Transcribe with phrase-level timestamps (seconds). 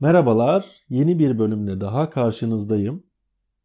[0.00, 3.02] Merhabalar, yeni bir bölümle daha karşınızdayım.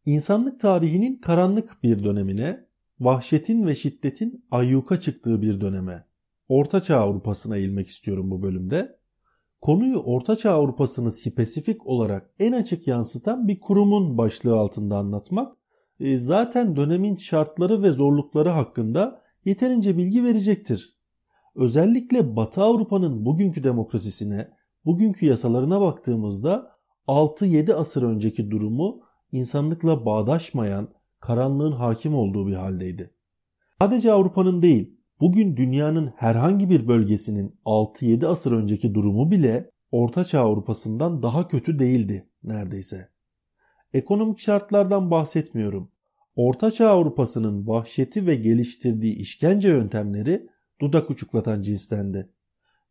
[0.06, 2.66] İnsanlık tarihinin karanlık bir dönemine,
[3.00, 6.06] vahşetin ve şiddetin ayyuka çıktığı bir döneme,
[6.48, 8.98] Ortaçağ Avrupa'sına eğilmek istiyorum bu bölümde.
[9.60, 15.56] Konuyu Ortaçağ Avrupa'sını spesifik olarak en açık yansıtan bir kurumun başlığı altında anlatmak,
[16.00, 20.98] e, zaten dönemin şartları ve zorlukları hakkında yeterince bilgi verecektir.
[21.54, 24.53] Özellikle Batı Avrupa'nın bugünkü demokrasisine,
[24.86, 26.70] bugünkü yasalarına baktığımızda
[27.08, 29.00] 6-7 asır önceki durumu
[29.32, 30.88] insanlıkla bağdaşmayan,
[31.20, 33.10] karanlığın hakim olduğu bir haldeydi.
[33.80, 41.22] Sadece Avrupa'nın değil, bugün dünyanın herhangi bir bölgesinin 6-7 asır önceki durumu bile Ortaçağ Avrupa'sından
[41.22, 43.08] daha kötü değildi neredeyse.
[43.92, 45.90] Ekonomik şartlardan bahsetmiyorum.
[46.36, 50.48] Ortaçağ Avrupa'sının vahşeti ve geliştirdiği işkence yöntemleri
[50.80, 52.33] dudak uçuklatan cinstendi.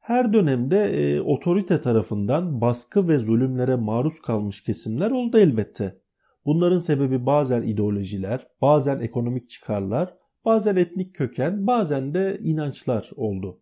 [0.03, 5.99] Her dönemde e, otorite tarafından baskı ve zulümlere maruz kalmış kesimler oldu elbette.
[6.45, 10.13] Bunların sebebi bazen ideolojiler, bazen ekonomik çıkarlar,
[10.45, 13.61] bazen etnik köken, bazen de inançlar oldu.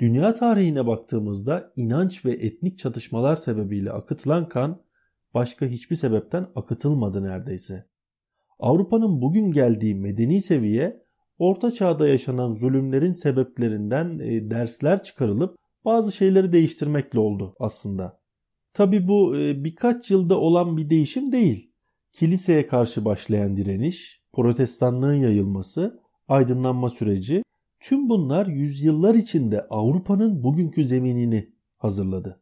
[0.00, 4.82] Dünya tarihine baktığımızda inanç ve etnik çatışmalar sebebiyle akıtılan kan
[5.34, 7.86] başka hiçbir sebepten akıtılmadı neredeyse.
[8.58, 11.06] Avrupa'nın bugün geldiği medeni seviye
[11.38, 18.20] Orta Çağ'da yaşanan zulümlerin sebeplerinden e, dersler çıkarılıp bazı şeyleri değiştirmekle oldu aslında.
[18.72, 21.72] Tabi bu e, birkaç yılda olan bir değişim değil.
[22.12, 27.42] Kiliseye karşı başlayan direniş, protestanlığın yayılması, aydınlanma süreci
[27.80, 32.40] tüm bunlar yüzyıllar içinde Avrupa'nın bugünkü zeminini hazırladı.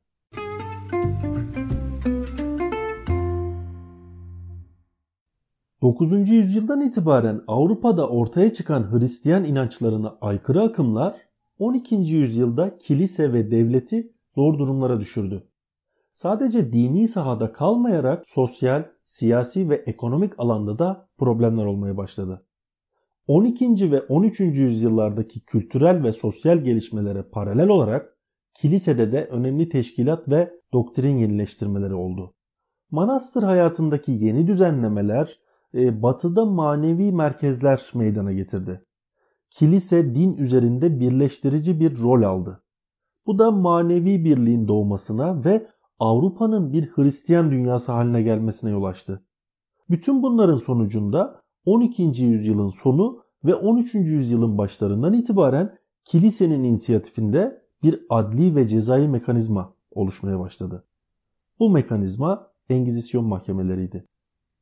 [5.82, 6.30] 9.
[6.30, 11.16] yüzyıldan itibaren Avrupa'da ortaya çıkan Hristiyan inançlarına aykırı akımlar
[11.58, 11.94] 12.
[11.94, 15.48] yüzyılda kilise ve devleti zor durumlara düşürdü.
[16.12, 22.46] Sadece dini sahada kalmayarak sosyal, siyasi ve ekonomik alanda da problemler olmaya başladı.
[23.27, 23.92] 12.
[23.92, 24.40] ve 13.
[24.40, 28.17] yüzyıllardaki kültürel ve sosyal gelişmelere paralel olarak
[28.55, 32.34] kilisede de önemli teşkilat ve doktrin yenileştirmeleri oldu.
[32.90, 35.39] Manastır hayatındaki yeni düzenlemeler
[35.74, 38.84] e, batıda manevi merkezler meydana getirdi.
[39.54, 42.62] Kilise din üzerinde birleştirici bir rol aldı.
[43.26, 45.66] Bu da manevi birliğin doğmasına ve
[45.98, 49.24] Avrupa'nın bir Hristiyan dünyası haline gelmesine yol açtı.
[49.90, 52.02] Bütün bunların sonucunda 12.
[52.02, 53.94] yüzyılın sonu ve 13.
[53.94, 60.84] yüzyılın başlarından itibaren kilisenin inisiyatifinde bir adli ve cezai mekanizma oluşmaya başladı.
[61.58, 64.08] Bu mekanizma Engizisyon mahkemeleriydi.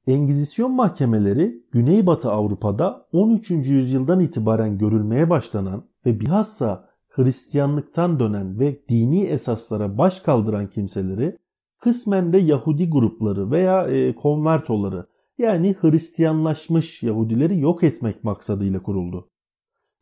[0.06, 3.50] Engizisyon mahkemeleri Güneybatı Avrupa'da 13.
[3.50, 11.38] yüzyıldan itibaren görülmeye başlanan ve bilhassa Hristiyanlıktan dönen ve dini esaslara baş kaldıran kimseleri
[11.80, 15.06] kısmen de Yahudi grupları veya e, konvertoları
[15.38, 19.28] yani Hristiyanlaşmış Yahudileri yok etmek maksadıyla kuruldu.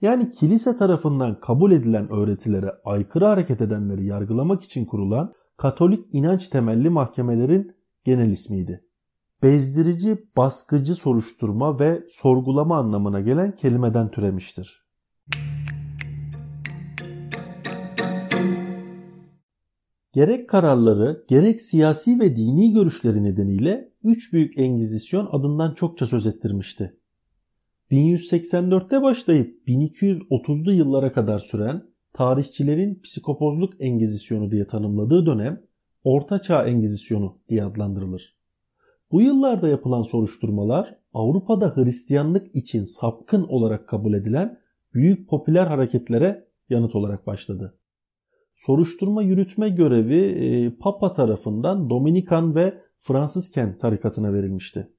[0.00, 6.91] Yani kilise tarafından kabul edilen öğretilere aykırı hareket edenleri yargılamak için kurulan Katolik inanç temelli
[6.91, 8.84] mahkemelerin genel ismiydi
[9.42, 14.84] bezdirici, baskıcı soruşturma ve sorgulama anlamına gelen kelimeden türemiştir.
[20.12, 26.96] Gerek kararları, gerek siyasi ve dini görüşleri nedeniyle üç büyük engizisyon adından çokça söz ettirmişti.
[27.90, 35.62] 1184'te başlayıp 1230'lu yıllara kadar süren tarihçilerin psikopozluk engizisyonu diye tanımladığı dönem
[36.04, 38.39] Orta Çağ Engizisyonu diye adlandırılır.
[39.12, 44.59] Bu yıllarda yapılan soruşturmalar Avrupa'da Hristiyanlık için sapkın olarak kabul edilen
[44.94, 47.78] büyük popüler hareketlere yanıt olarak başladı.
[48.54, 54.93] Soruşturma yürütme görevi e, Papa tarafından Dominikan ve Fransızken tarikatına verilmişti.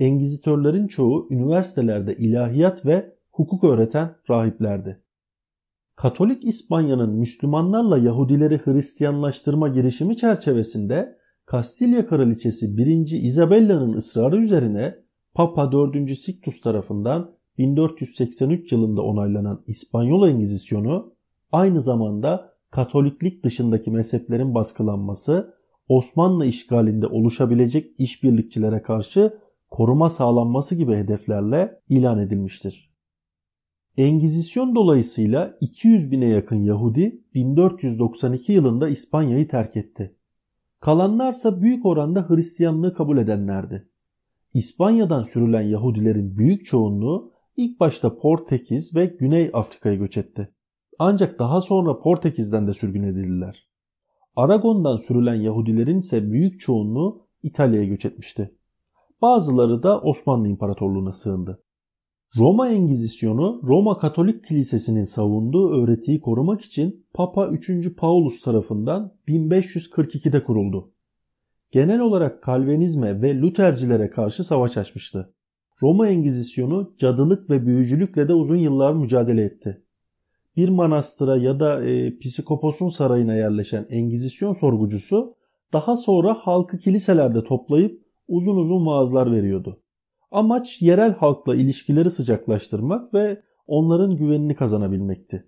[0.00, 5.02] Engizitörlerin çoğu üniversitelerde ilahiyat ve hukuk öğreten rahiplerdi.
[5.96, 12.86] Katolik İspanya'nın Müslümanlarla Yahudileri Hristiyanlaştırma girişimi çerçevesinde Kastilya Kraliçesi 1.
[13.10, 14.94] Isabella'nın ısrarı üzerine
[15.34, 16.18] Papa 4.
[16.18, 21.14] Sixtus tarafından 1483 yılında onaylanan İspanyol Engizisyonu
[21.52, 25.54] aynı zamanda Katoliklik dışındaki mezheplerin baskılanması,
[25.88, 29.38] Osmanlı işgalinde oluşabilecek işbirlikçilere karşı
[29.70, 32.94] koruma sağlanması gibi hedeflerle ilan edilmiştir.
[33.96, 40.16] Engizisyon dolayısıyla 200 bine yakın Yahudi 1492 yılında İspanya'yı terk etti.
[40.80, 43.88] Kalanlarsa büyük oranda Hristiyanlığı kabul edenlerdi.
[44.54, 50.54] İspanya'dan sürülen Yahudilerin büyük çoğunluğu ilk başta Portekiz ve Güney Afrika'ya göç etti.
[50.98, 53.68] Ancak daha sonra Portekiz'den de sürgün edildiler.
[54.36, 58.54] Aragon'dan sürülen Yahudilerin ise büyük çoğunluğu İtalya'ya göç etmişti.
[59.22, 61.62] Bazıları da Osmanlı İmparatorluğu'na sığındı.
[62.38, 67.96] Roma Engizisyonu Roma Katolik Kilisesi'nin savunduğu öğretiyi korumak için Papa 3.
[67.96, 70.92] Paulus tarafından 1542'de kuruldu.
[71.70, 75.34] Genel olarak Kalvenizme ve Luthercilere karşı savaş açmıştı.
[75.82, 79.82] Roma Engizisyonu cadılık ve büyücülükle de uzun yıllar mücadele etti.
[80.56, 85.34] Bir manastıra ya da e, psikoposun sarayına yerleşen Engizisyon sorgucusu
[85.72, 89.82] daha sonra halkı kiliselerde toplayıp uzun uzun vaazlar veriyordu.
[90.30, 95.44] Amaç yerel halkla ilişkileri sıcaklaştırmak ve onların güvenini kazanabilmekti.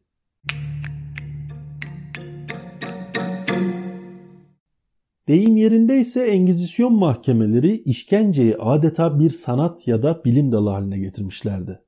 [5.28, 11.80] Deyim yerinde ise Engizisyon mahkemeleri işkenceyi adeta bir sanat ya da bilim dalı haline getirmişlerdi.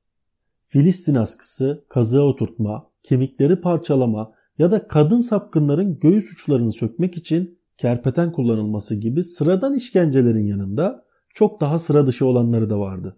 [0.67, 8.33] Filistin askısı, kazığa oturtma, kemikleri parçalama ya da kadın sapkınların göğüs uçlarını sökmek için kerpeten
[8.33, 11.05] kullanılması gibi sıradan işkencelerin yanında
[11.35, 13.17] çok daha sıra dışı olanları da vardı.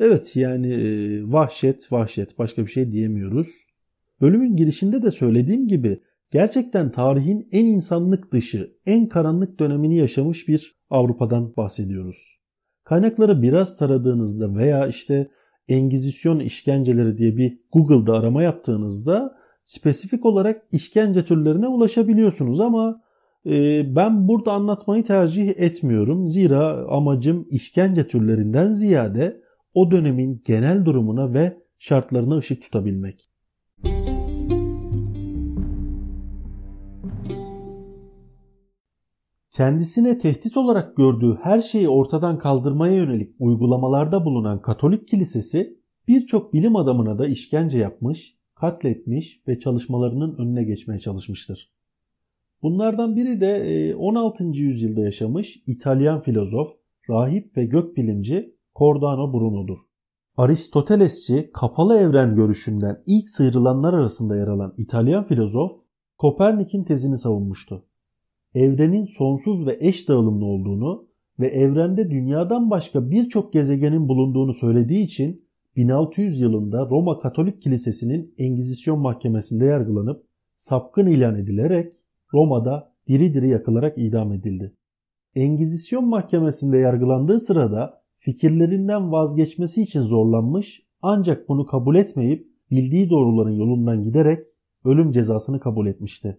[0.00, 3.48] Evet yani e, vahşet vahşet başka bir şey diyemiyoruz.
[4.20, 6.00] Bölümün girişinde de söylediğim gibi
[6.36, 12.38] gerçekten tarihin en insanlık dışı, en karanlık dönemini yaşamış bir Avrupa'dan bahsediyoruz.
[12.84, 15.30] Kaynakları biraz taradığınızda veya işte
[15.68, 19.34] Engizisyon işkenceleri diye bir Google'da arama yaptığınızda
[19.64, 23.00] spesifik olarak işkence türlerine ulaşabiliyorsunuz ama
[23.46, 26.28] e, ben burada anlatmayı tercih etmiyorum.
[26.28, 29.40] Zira amacım işkence türlerinden ziyade
[29.74, 33.30] o dönemin genel durumuna ve şartlarına ışık tutabilmek.
[39.56, 46.76] Kendisine tehdit olarak gördüğü her şeyi ortadan kaldırmaya yönelik uygulamalarda bulunan Katolik Kilisesi birçok bilim
[46.76, 51.72] adamına da işkence yapmış, katletmiş ve çalışmalarının önüne geçmeye çalışmıştır.
[52.62, 54.44] Bunlardan biri de 16.
[54.44, 56.68] E, yüzyılda yaşamış İtalyan filozof,
[57.10, 59.78] rahip ve gökbilimci Cordano Bruno'dur.
[60.36, 65.72] Aristotelesçi kapalı evren görüşünden ilk sıyrılanlar arasında yer alan İtalyan filozof
[66.18, 67.84] Kopernik'in tezini savunmuştu.
[68.56, 71.06] Evrenin sonsuz ve eş dağılımlı olduğunu
[71.40, 75.44] ve evrende dünyadan başka birçok gezegenin bulunduğunu söylediği için
[75.76, 80.26] 1600 yılında Roma Katolik Kilisesi'nin Engizisyon Mahkemesi'nde yargılanıp
[80.56, 81.92] sapkın ilan edilerek
[82.32, 84.72] Roma'da diri diri yakılarak idam edildi.
[85.34, 94.04] Engizisyon Mahkemesi'nde yargılandığı sırada fikirlerinden vazgeçmesi için zorlanmış ancak bunu kabul etmeyip bildiği doğruların yolundan
[94.04, 94.46] giderek
[94.84, 96.38] ölüm cezasını kabul etmişti.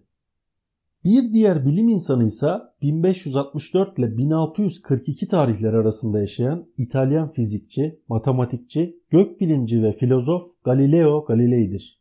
[1.08, 2.52] Bir diğer bilim insanı ise
[2.82, 12.00] 1564 ile 1642 tarihler arasında yaşayan İtalyan fizikçi, matematikçi, gökbilimci ve filozof Galileo Galilei'dir.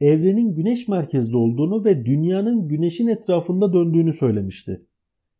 [0.00, 4.86] Evrenin güneş merkezli olduğunu ve dünyanın güneşin etrafında döndüğünü söylemişti.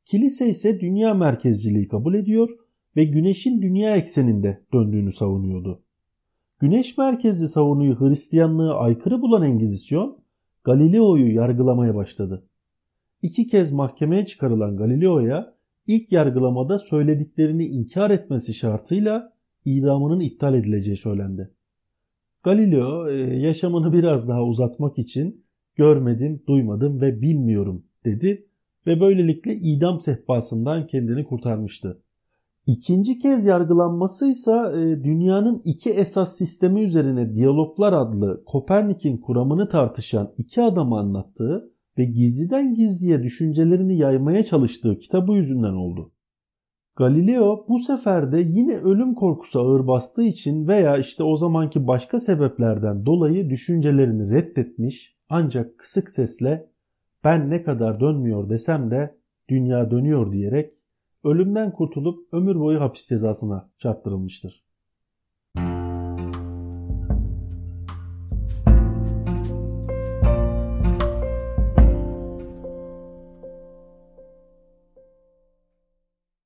[0.05, 2.51] Kilise ise dünya merkezciliği kabul ediyor
[2.97, 5.83] ve güneşin dünya ekseninde döndüğünü savunuyordu.
[6.59, 10.19] Güneş merkezli savunuyu Hristiyanlığı aykırı bulan Engizisyon,
[10.65, 12.45] Galileo'yu yargılamaya başladı.
[13.25, 15.55] İki kez mahkemeye çıkarılan Galileo'ya
[15.87, 19.33] ilk yargılamada söylediklerini inkar etmesi şartıyla
[19.65, 21.51] idamının iptal edileceği söylendi.
[22.43, 25.45] Galileo e, yaşamını biraz daha uzatmak için
[25.77, 28.47] görmedim, duymadım ve bilmiyorum dedi
[28.87, 32.03] ve böylelikle idam sehpasından kendini kurtarmıştı.
[32.67, 40.33] İkinci kez yargılanması ise e, dünyanın iki esas sistemi üzerine Diyaloglar adlı Kopernik'in kuramını tartışan
[40.39, 46.13] iki adamı anlattığı ve gizliden gizliye düşüncelerini yaymaya çalıştığı kitabı yüzünden oldu.
[46.97, 52.19] Galileo bu sefer de yine ölüm korkusu ağır bastığı için veya işte o zamanki başka
[52.19, 56.71] sebeplerden dolayı düşüncelerini reddetmiş ancak kısık sesle
[57.25, 60.75] ben ne kadar dönmüyor desem de dünya dönüyor diyerek
[61.25, 64.64] ölümden kurtulup ömür boyu hapis cezasına çarptırılmıştır.